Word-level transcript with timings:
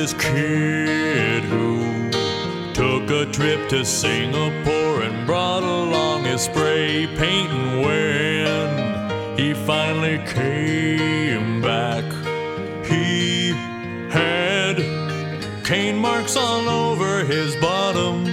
this 0.00 0.14
kid 0.14 1.42
who 1.42 2.10
took 2.72 3.10
a 3.10 3.30
trip 3.30 3.68
to 3.68 3.84
Singapore 3.84 5.02
and 5.02 5.26
brought 5.26 5.62
along 5.62 6.24
his 6.24 6.40
spray 6.40 7.06
paint. 7.18 7.50
And 7.50 7.82
when 7.82 9.38
he 9.38 9.52
finally 9.52 10.16
came 10.26 11.60
back, 11.60 12.04
he 12.86 13.50
had 14.08 14.76
cane 15.66 15.98
marks 15.98 16.34
all 16.34 16.66
over 16.66 17.22
his 17.22 17.54
bottom. 17.56 18.24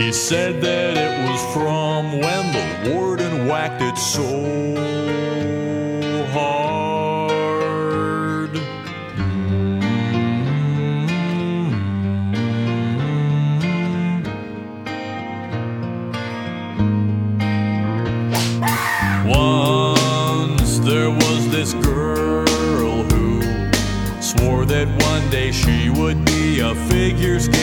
He 0.00 0.10
said 0.10 0.60
that 0.62 0.96
it 0.96 1.30
was 1.30 1.40
from 1.54 2.18
when 2.18 2.44
the 2.56 2.92
warden 2.92 3.46
whacked 3.46 3.82
it 3.82 3.96
so 3.96 4.67
a 27.20 27.57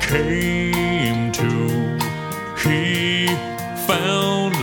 came 0.00 1.32
to, 1.32 1.98
he 2.62 3.26
found 3.86 4.54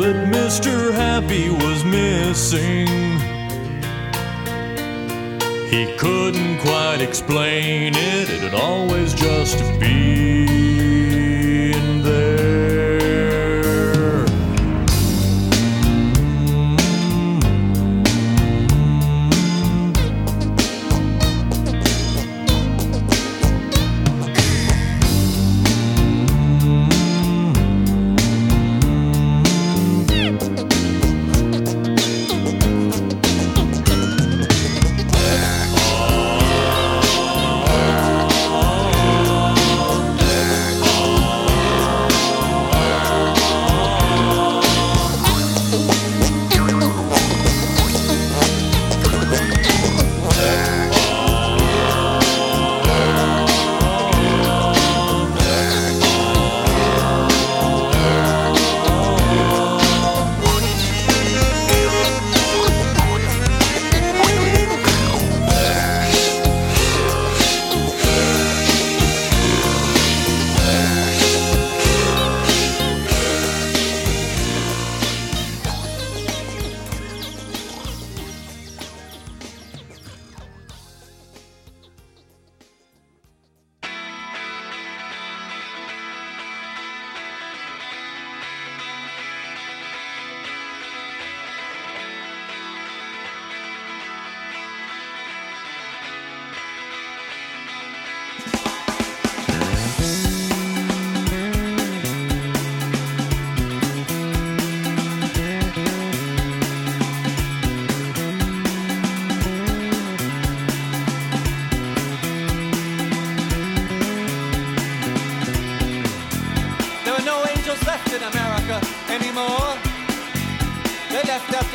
that 0.00 0.16
Mr. 0.32 0.92
Happy 0.92 1.50
was 1.50 1.84
missing. 1.84 2.86
He 5.68 5.96
couldn't 5.96 6.58
quite 6.58 7.00
explain 7.00 7.94
it, 7.94 8.30
it 8.30 8.40
had 8.40 8.54
always 8.54 8.87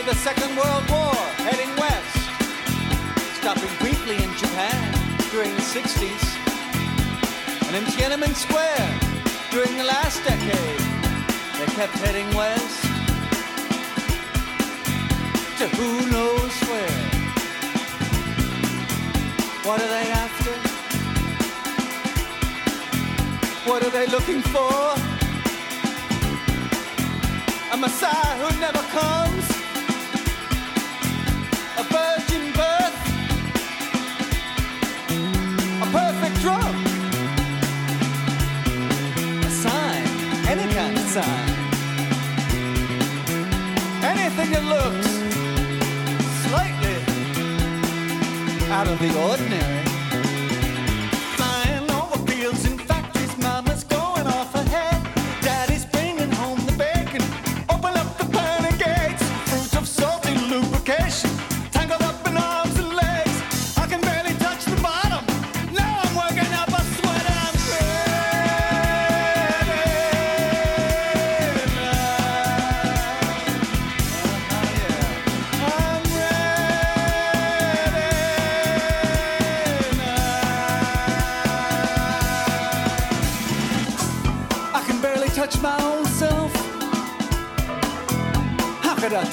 after 0.03 0.15
the 0.15 0.19
Second 0.19 0.55
World 0.57 0.89
War, 0.89 1.15
heading 1.45 1.69
west, 1.77 2.17
stopping 3.39 3.69
briefly 3.79 4.15
in 4.15 4.33
Japan 4.35 4.91
during 5.31 5.53
the 5.55 5.61
60s, 5.61 6.23
and 7.67 7.75
in 7.75 7.83
Tiananmen 7.85 8.33
Square 8.33 8.99
during 9.51 9.77
the 9.77 9.83
last 9.83 10.23
decade. 10.23 10.79
They 11.57 11.67
kept 11.75 11.93
heading 12.03 12.29
west 12.35 12.83
to 15.59 15.67
who 15.77 16.11
knows 16.11 16.53
where. 16.69 16.99
What 19.63 19.81
are 19.81 19.87
they 19.87 20.11
after? 20.11 20.53
What 23.69 23.83
are 23.83 23.91
they 23.91 24.07
looking 24.07 24.41
for? 24.41 24.95
A 27.71 27.77
Messiah 27.77 28.37
who 28.39 28.59
never 28.59 28.81
comes? 28.89 29.52
Anything 44.03 44.49
that 44.49 44.63
looks 44.65 45.07
slightly 46.49 46.95
out 48.71 48.87
of 48.87 48.97
the 48.97 49.13
ordinary? 49.21 49.82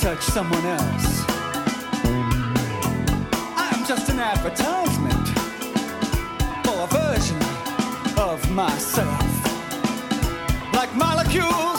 touch 0.01 0.23
someone 0.23 0.65
else. 0.65 1.25
I'm 3.55 3.85
just 3.85 4.09
an 4.09 4.19
advertisement 4.19 5.29
for 6.65 6.85
a 6.85 6.87
version 6.87 7.37
of 8.17 8.51
myself. 8.51 9.23
Like 10.73 10.95
molecules. 10.97 11.70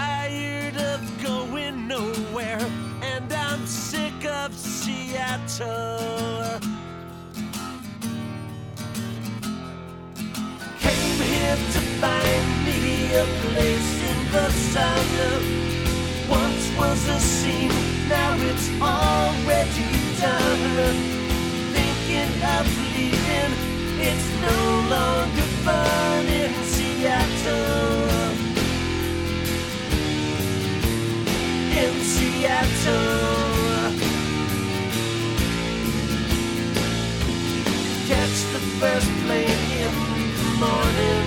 Tired 0.00 0.78
of 0.78 1.00
going 1.22 1.86
nowhere, 1.86 2.64
and 3.02 3.30
I'm 3.30 3.66
sick 3.66 4.24
of 4.24 4.54
Seattle. 4.54 5.98
Came 10.84 11.20
here 11.32 11.58
to 11.74 11.80
find 12.00 12.46
me 12.66 13.12
a 13.12 13.26
place 13.44 13.92
in 14.10 14.18
the 14.36 14.48
sun. 14.72 15.42
Once 16.30 16.64
was 16.78 17.00
a 17.16 17.20
scene, 17.20 17.76
now 18.08 18.32
it's 18.50 18.68
already 18.80 19.90
done. 20.24 20.96
Thinking 21.76 22.34
of 22.56 22.64
leaving, 22.94 23.52
it's 24.08 24.28
no 24.48 24.58
longer 24.94 25.48
fun 25.66 26.24
in 26.42 26.52
Seattle. 26.72 27.29
Seattle. 32.40 33.92
Catch 38.08 38.38
the 38.54 38.60
first 38.80 39.10
plane 39.24 39.64
in 39.84 39.92
the 40.38 40.48
morning. 40.64 41.26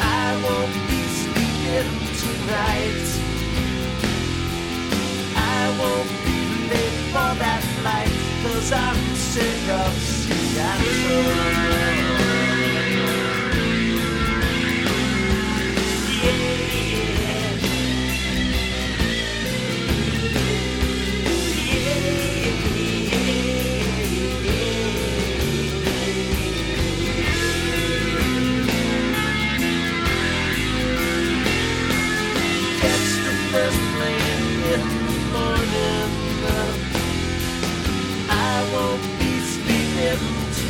I 0.00 0.26
won't 0.42 0.74
be 0.90 1.00
sleeping 1.20 1.90
tonight. 2.24 3.08
I 5.36 5.62
won't 5.78 6.10
be 6.24 6.38
late 6.72 7.00
for 7.12 7.30
that 7.42 7.62
flight, 7.78 8.14
cause 8.42 8.72
I'm 8.72 8.98
sick 9.14 9.68
of 9.68 9.92
Seattle. 10.02 11.89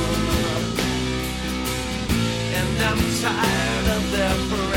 And 2.56 2.82
I'm 2.88 3.00
tired 3.20 3.86
of 3.96 4.10
their 4.12 4.36
prattle. 4.48 4.69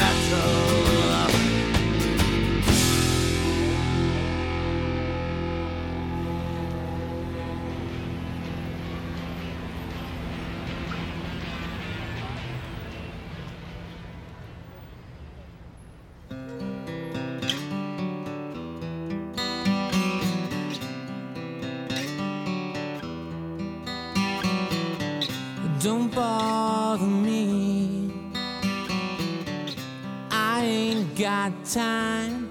Time 31.65 32.49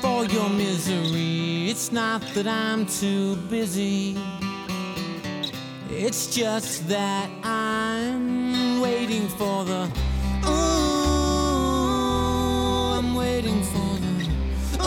for 0.00 0.24
your 0.26 0.48
misery. 0.48 1.68
It's 1.68 1.90
not 1.90 2.22
that 2.34 2.46
I'm 2.46 2.86
too 2.86 3.34
busy. 3.50 4.16
It's 5.90 6.28
just 6.34 6.86
that 6.88 7.28
I'm 7.42 8.80
waiting 8.80 9.28
for 9.28 9.64
the. 9.64 9.90
Ooh, 10.46 10.50
I'm 12.98 13.14
waiting 13.16 13.62
for 13.62 13.98
the. 14.04 14.30
Ooh, 14.82 14.86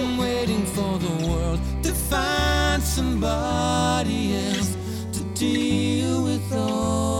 I'm 0.00 0.18
waiting 0.18 0.64
for 0.66 0.98
the 0.98 1.26
world 1.26 1.60
to 1.82 1.92
find 1.92 2.80
somebody 2.82 4.36
else 4.36 4.76
to 5.12 5.24
deal 5.34 6.22
with 6.22 6.52
all 6.52 7.17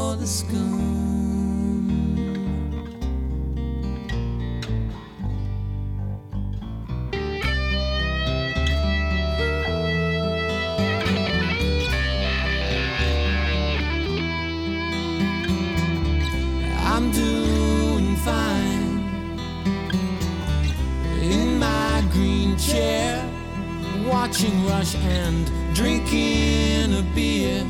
watching 24.39 24.67
Rush 24.67 24.95
and 24.95 25.51
drinking 25.75 26.95
a 26.95 27.03
beer. 27.13 27.65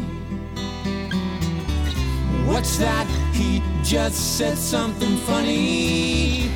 What's 2.44 2.76
that? 2.76 3.06
He 3.32 3.62
just 3.82 4.36
said 4.36 4.58
something 4.58 5.16
funny. 5.18 6.50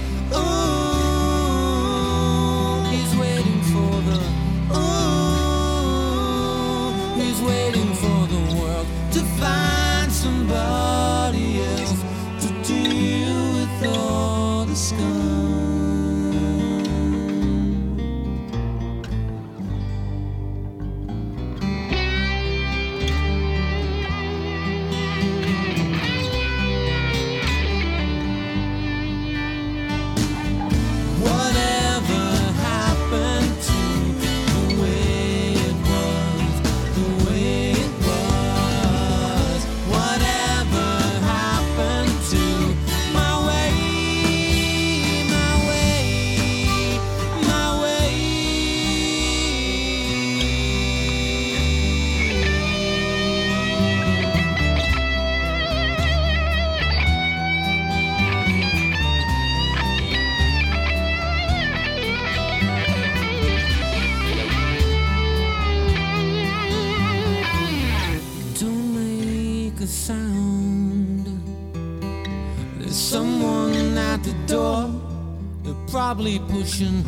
ocean, 76.62 77.02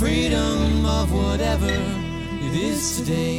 freedom 0.00 0.84
of 0.84 1.12
whatever 1.12 1.70
it 1.70 2.54
is 2.56 2.98
today. 2.98 3.35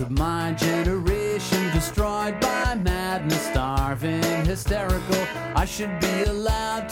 Of 0.00 0.10
my 0.12 0.52
generation 0.52 1.70
destroyed 1.74 2.40
by 2.40 2.74
madness, 2.74 3.42
starving, 3.48 4.22
hysterical. 4.46 5.26
I 5.54 5.66
should 5.66 6.00
be 6.00 6.22
allowed 6.22 6.88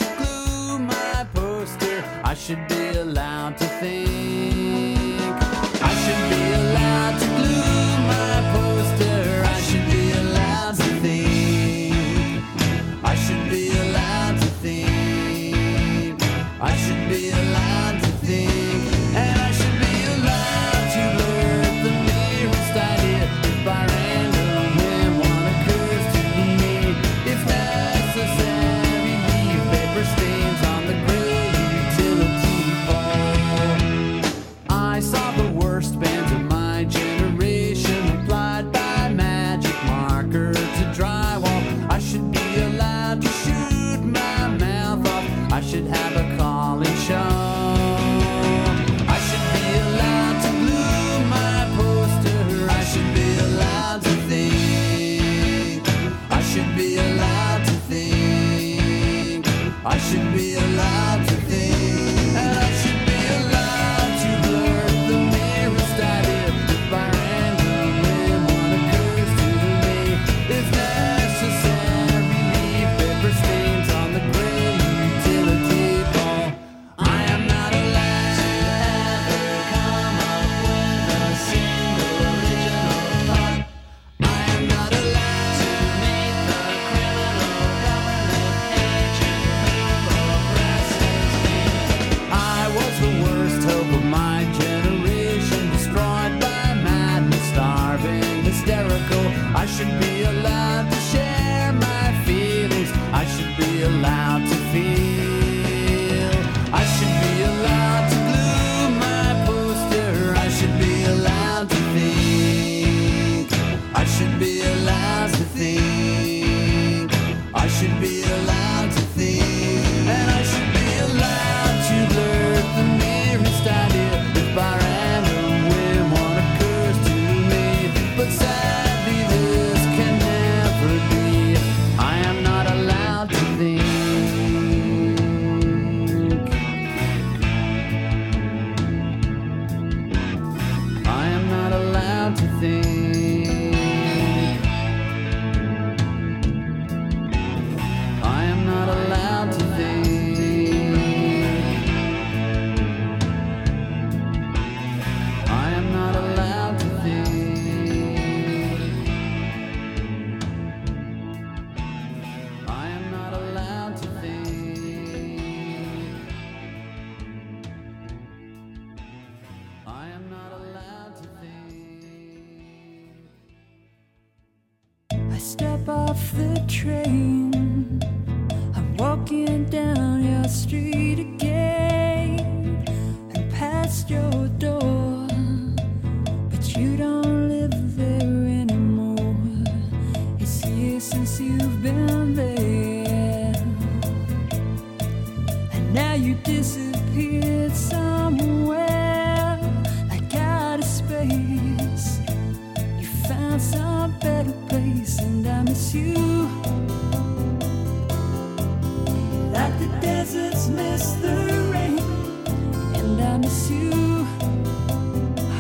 you. 213.67 214.27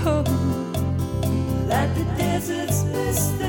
Oh, 0.06 0.24
like 1.68 1.94
the 1.94 2.04
desert's 2.16 2.84
mistake. 2.84 3.47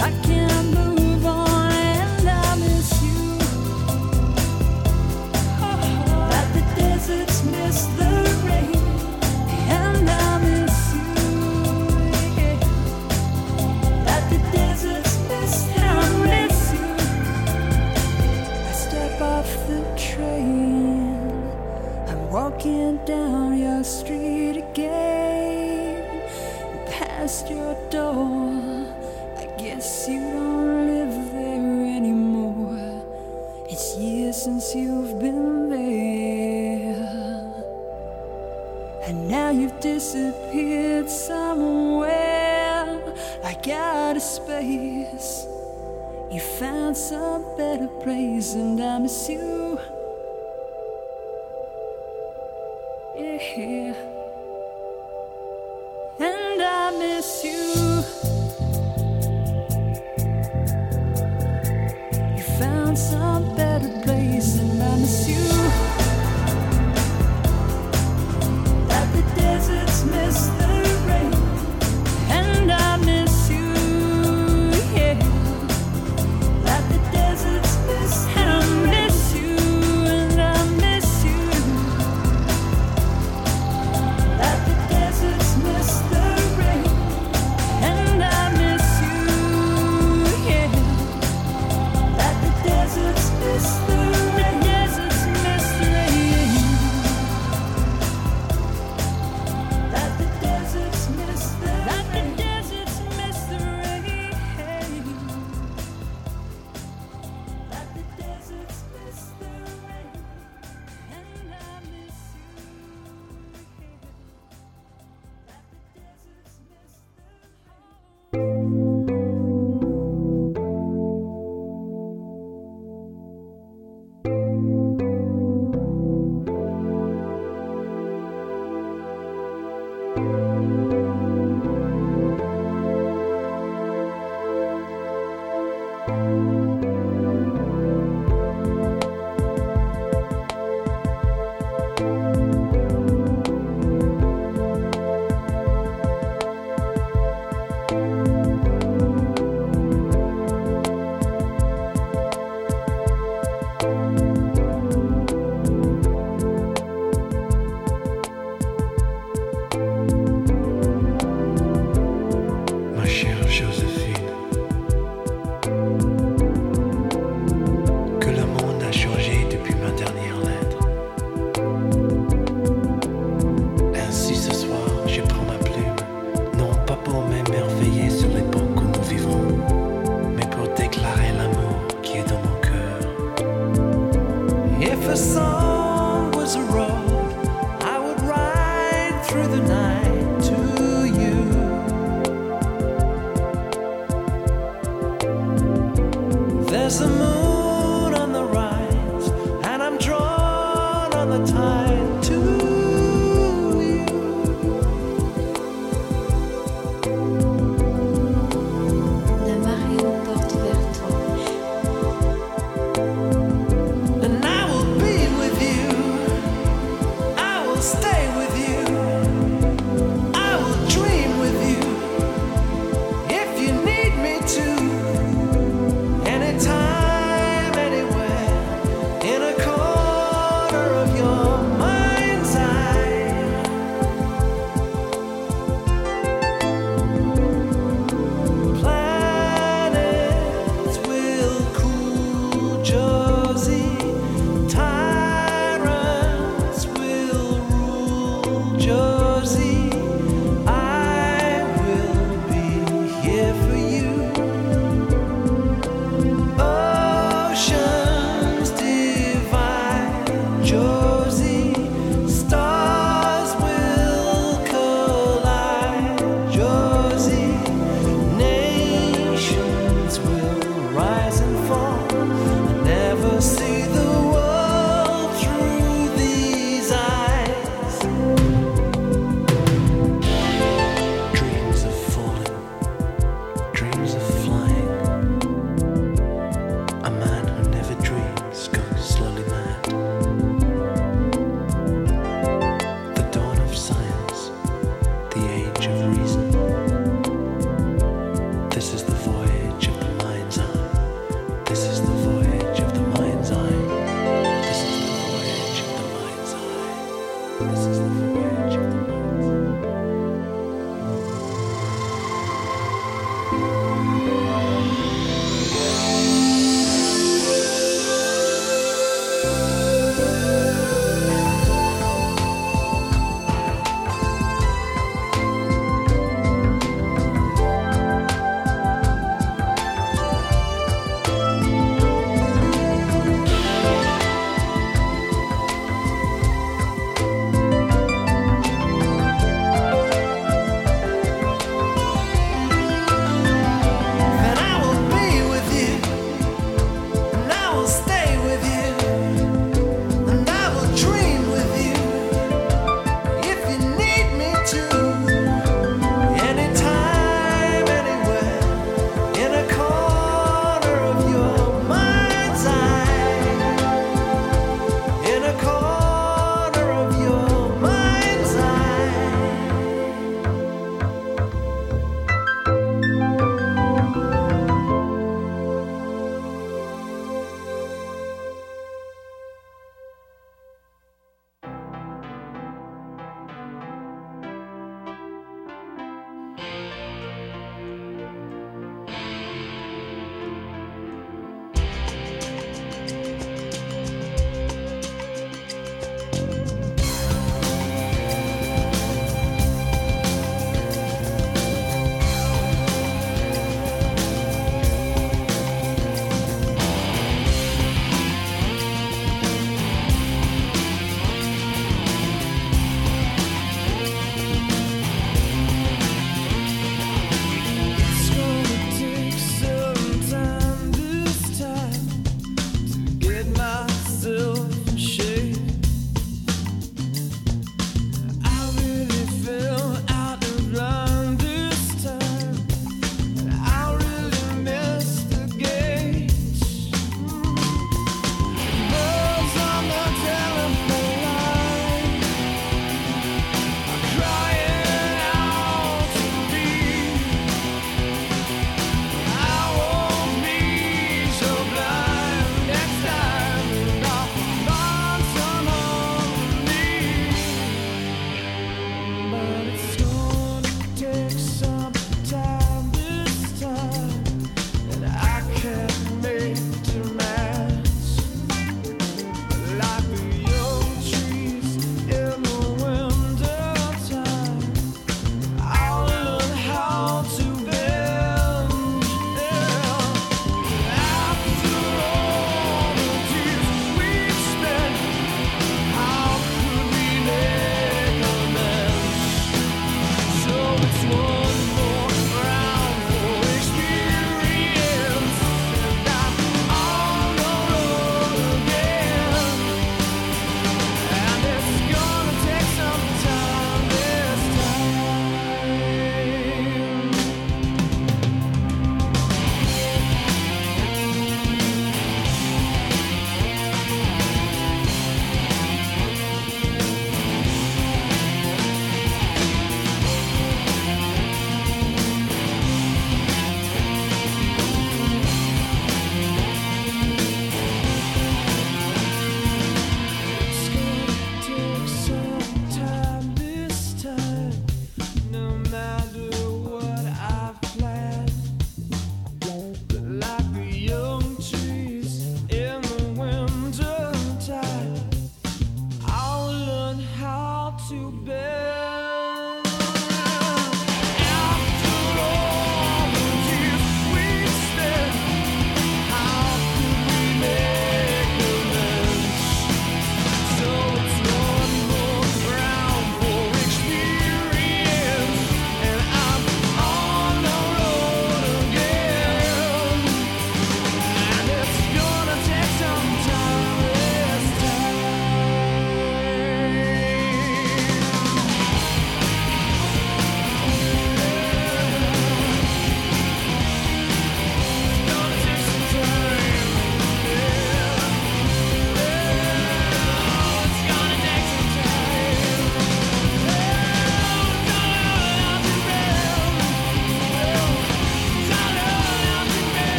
I 0.00 0.27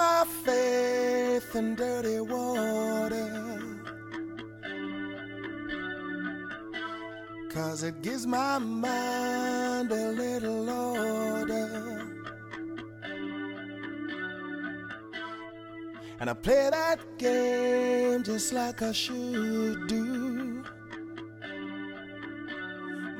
my 0.00 0.24
faith 0.46 1.54
in 1.60 1.74
dirty 1.74 2.20
water. 2.20 3.30
Cause 7.54 7.82
it 7.82 7.96
gives 8.00 8.26
my 8.26 8.58
mind 8.58 9.92
a 9.92 10.06
little 10.22 10.70
order. 10.70 11.70
And 16.18 16.30
I 16.30 16.34
play 16.46 16.68
that 16.78 17.00
game 17.18 18.22
just 18.22 18.52
like 18.54 18.80
I 18.82 18.92
should 18.92 19.86
do. 19.86 20.62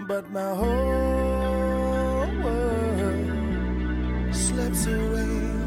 But 0.09 0.25
my 0.31 0.53
whole 0.61 2.31
world 2.45 4.35
slips 4.35 4.87
away. 4.87 5.60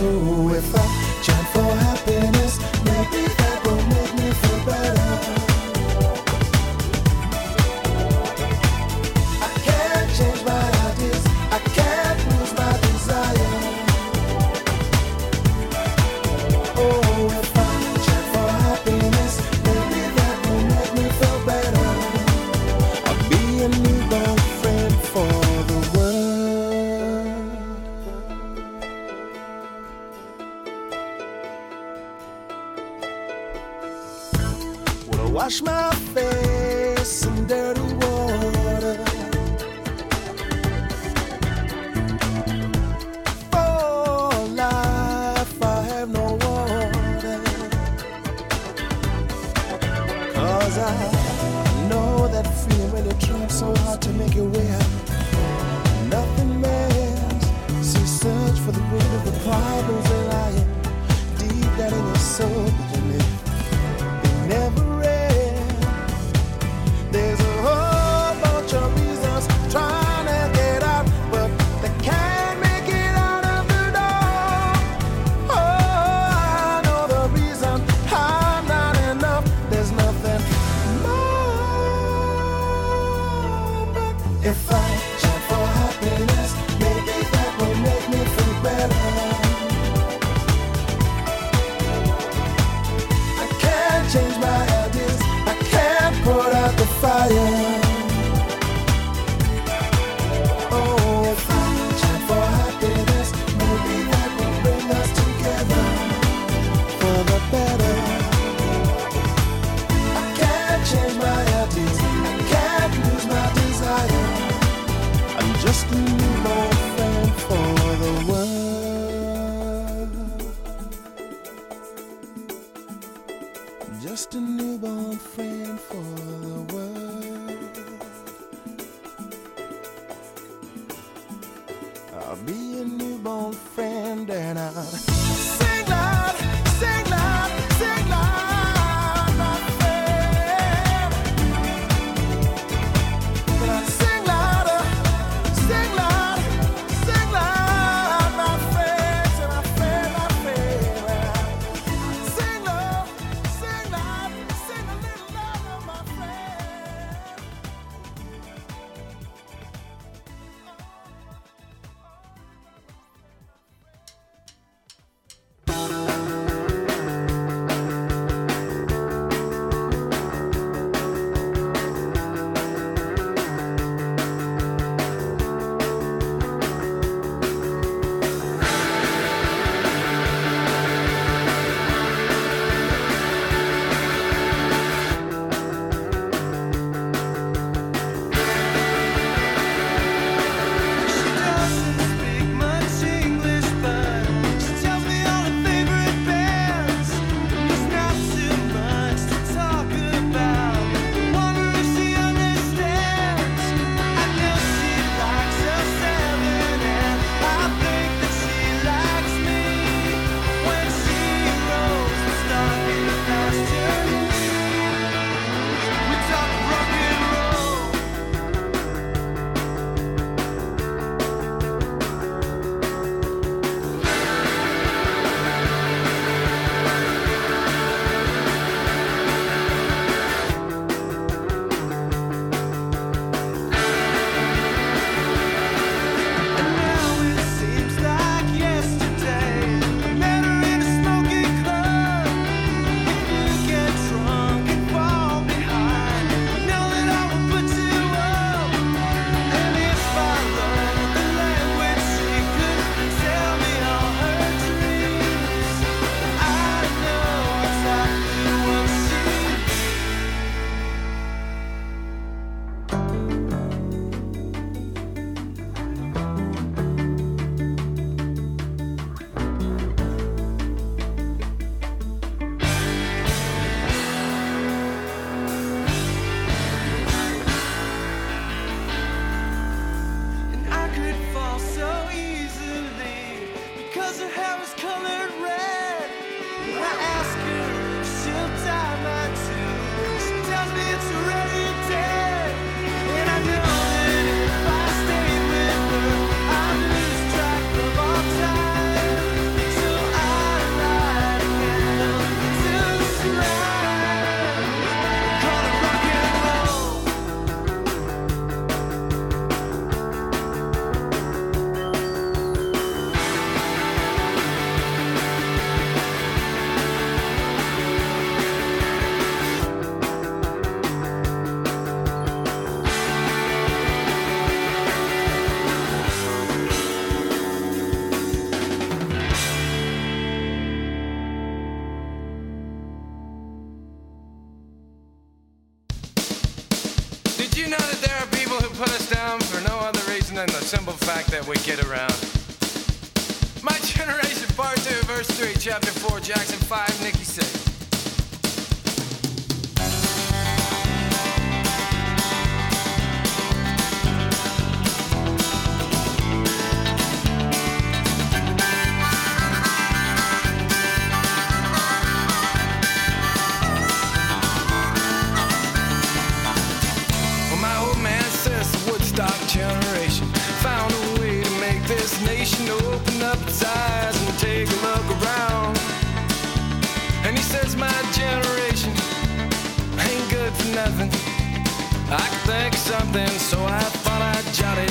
do 0.00 0.54
if 0.54 0.77
wash 35.38 35.62
my 35.62 35.94
face 36.14 37.22
and 37.24 37.48
dirt. 37.48 37.67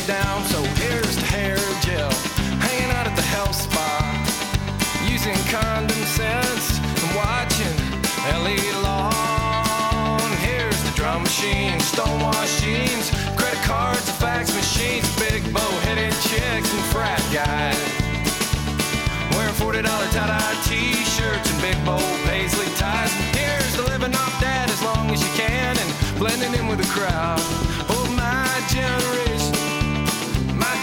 Down. 0.08 0.43
So 0.45 0.64
here's 0.80 1.16
the 1.16 1.26
hair 1.26 1.58
gel, 1.84 2.12
hanging 2.64 2.91
out 2.95 3.08
at 3.08 3.16
the 3.16 3.28
health 3.36 3.55
spa, 3.55 3.91
using 5.03 5.36
condom 5.51 6.03
sense 6.08 6.80
and 6.80 7.12
watching 7.14 7.76
Ellie 8.32 8.72
Long. 8.82 10.24
Here's 10.39 10.82
the 10.84 10.91
drum 10.95 11.24
machine, 11.24 11.78
stonewash 11.80 12.64
jeans, 12.64 13.12
credit 13.36 13.60
cards, 13.68 14.10
fax 14.12 14.55
machines, 14.55 15.03
big 15.20 15.43
bow-headed 15.53 16.14
chicks 16.24 16.72
and 16.72 16.86
frat 16.88 17.22
guys. 17.36 17.76
Wearing 19.36 19.53
forty 19.60 19.82
dollar 19.82 20.08
tie-dye 20.16 20.55
t-shirts 20.64 21.51
and 21.51 21.62
big 21.62 21.78
bold 21.84 22.01
paisley 22.24 22.72
ties. 22.80 23.12
Here's 23.36 23.76
the 23.76 23.84
living 23.91 24.16
off 24.16 24.39
that 24.39 24.72
as 24.72 24.82
long 24.84 25.12
as 25.12 25.20
you 25.20 25.32
can 25.36 25.76
and 25.76 26.18
blending 26.18 26.53
in 26.55 26.68
with 26.68 26.80
the 26.80 26.88
crowd. 26.95 27.43
Oh 27.91 28.08
my 28.16 28.47
generation, 28.72 29.26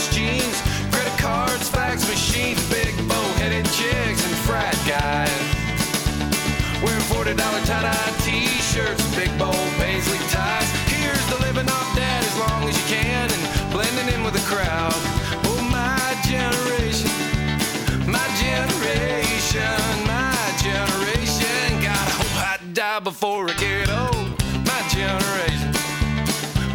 stonewash 0.00 0.12
jeans, 0.12 0.62
credit 0.92 1.18
cards, 1.18 1.68
fax 1.68 2.08
machines, 2.08 2.60
big 2.68 2.96
bow-headed 3.08 3.64
chicks 3.66 4.24
and 4.24 4.34
frat 4.46 4.76
guys. 4.86 5.30
Wearing 6.82 7.00
forty 7.02 7.34
dollar 7.34 7.60
tie-dye 7.64 8.14
t-shirts, 8.22 9.14
big 9.14 9.30
bold 9.38 9.54
paisley 9.78 10.18
ties. 10.28 10.70
Here's 10.88 11.26
the 11.28 11.38
living 11.42 11.68
off 11.68 11.94
that 11.96 12.24
as 12.24 12.38
long 12.38 12.68
as 12.68 12.76
you 12.76 12.96
can 12.96 13.30
and 13.30 13.72
blending 13.72 14.14
in 14.14 14.24
with 14.24 14.34
the 14.34 14.44
crowd. 14.48 14.92
Oh 15.44 15.60
my 15.70 16.16
generation, 16.24 17.10
my 18.08 18.26
generation, 18.40 19.76
my 20.06 20.34
generation. 20.62 21.82
God, 21.84 22.06
I 22.08 22.16
hope 22.16 22.36
I 22.40 22.58
die 22.72 23.00
before 23.00 23.50
I 23.50 23.54
get 23.54 23.90
old. 23.90 24.32
My 24.64 24.80
generation, 24.88 25.72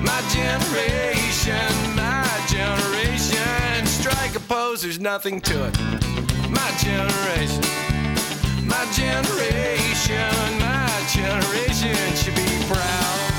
my 0.03 0.21
generation, 0.29 1.94
A 4.35 4.39
pose, 4.39 4.81
there's 4.81 4.99
nothing 4.99 5.39
to 5.39 5.53
it. 5.67 5.79
My 6.49 6.71
generation, 6.83 7.61
my 8.67 8.85
generation, 8.91 10.59
my 10.59 10.91
generation 11.13 12.15
should 12.15 12.35
be 12.35 12.65
proud. 12.67 13.34